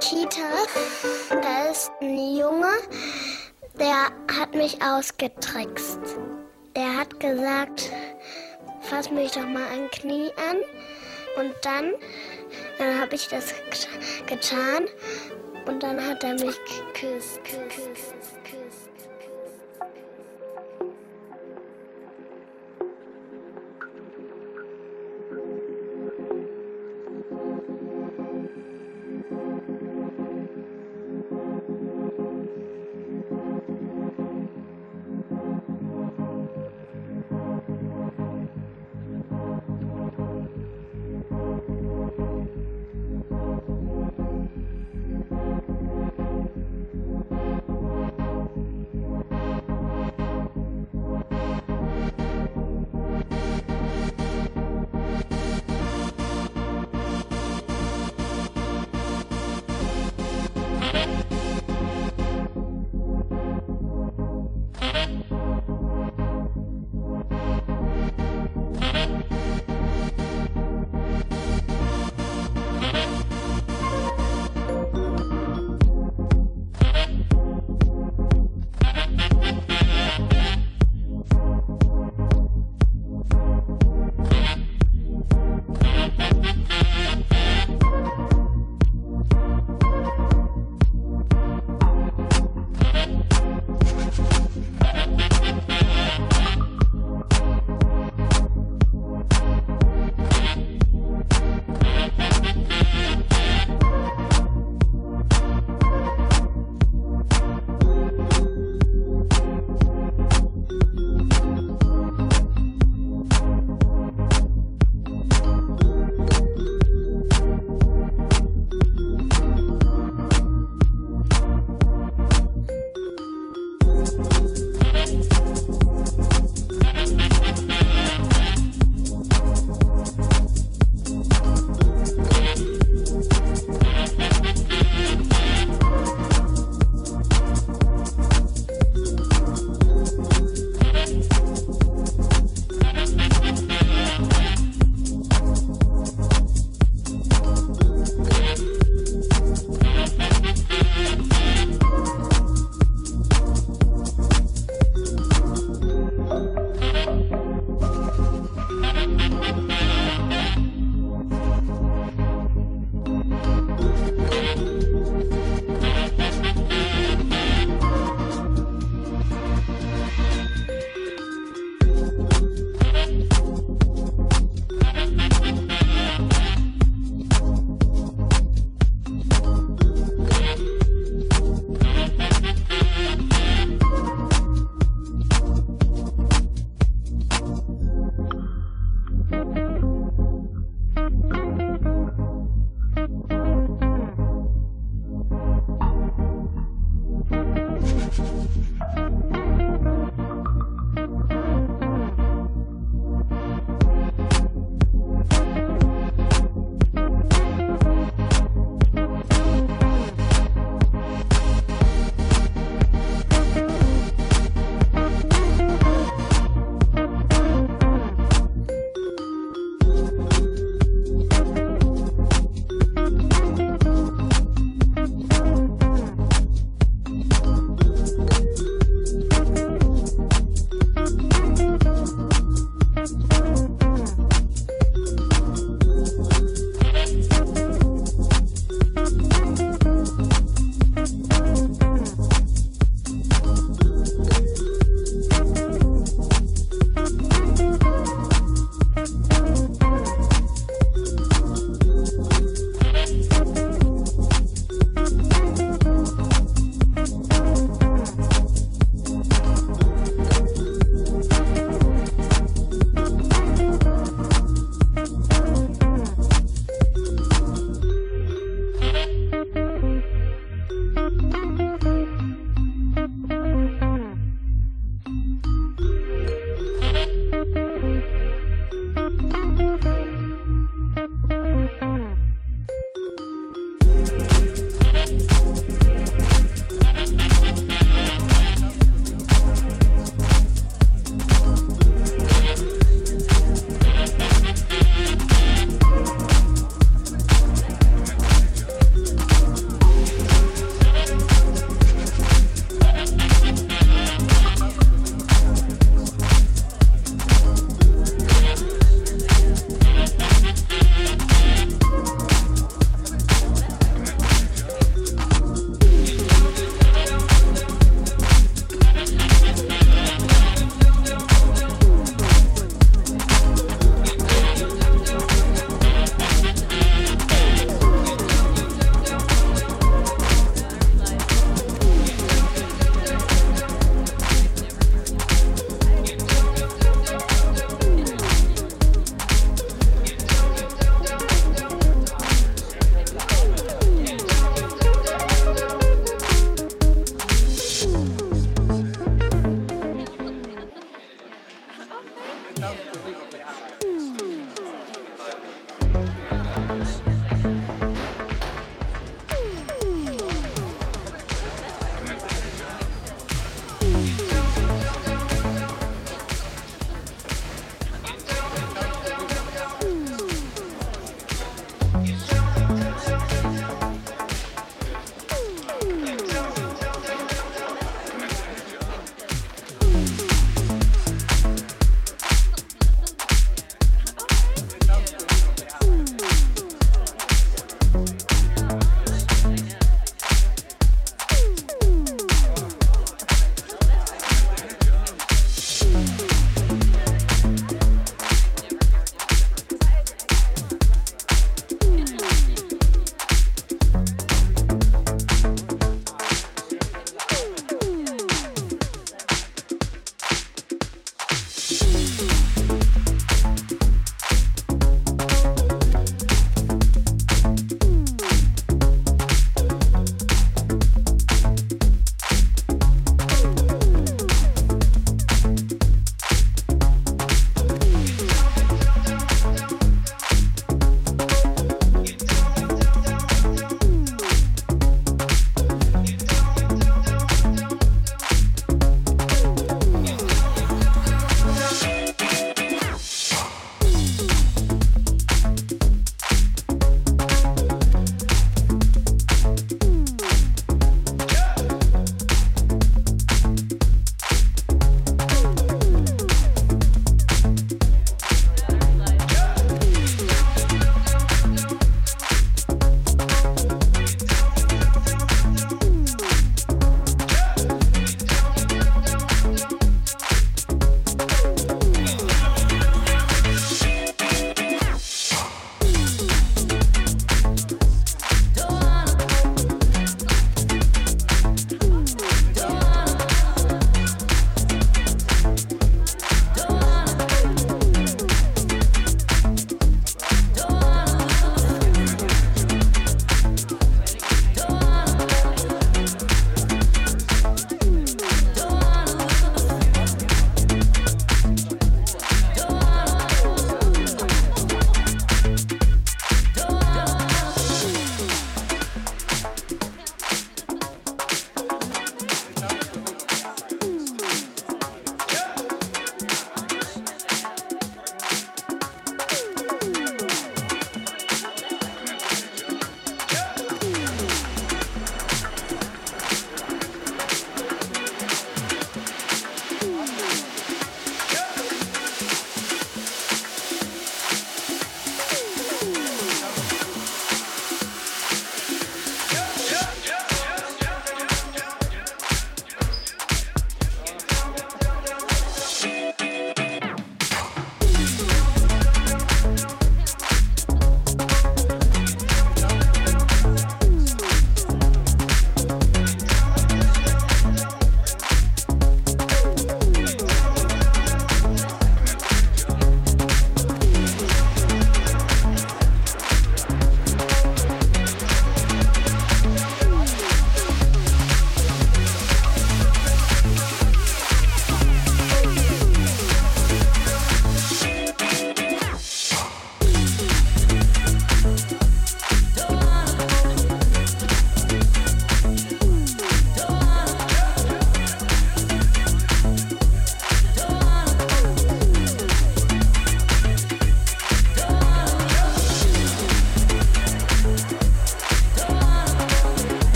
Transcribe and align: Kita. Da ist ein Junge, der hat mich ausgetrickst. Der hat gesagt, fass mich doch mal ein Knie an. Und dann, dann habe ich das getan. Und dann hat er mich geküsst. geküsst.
Kita. 0.00 0.66
Da 1.30 1.70
ist 1.70 1.90
ein 2.00 2.36
Junge, 2.36 2.72
der 3.78 4.10
hat 4.38 4.54
mich 4.54 4.80
ausgetrickst. 4.82 5.98
Der 6.74 6.98
hat 6.98 7.18
gesagt, 7.18 7.90
fass 8.82 9.10
mich 9.10 9.32
doch 9.32 9.46
mal 9.46 9.66
ein 9.72 9.90
Knie 9.90 10.30
an. 10.50 10.58
Und 11.38 11.54
dann, 11.62 11.94
dann 12.78 13.00
habe 13.00 13.14
ich 13.14 13.28
das 13.28 13.54
getan. 14.26 14.86
Und 15.66 15.82
dann 15.82 16.04
hat 16.04 16.22
er 16.22 16.34
mich 16.34 16.56
geküsst. 16.64 17.40
geküsst. 17.44 18.25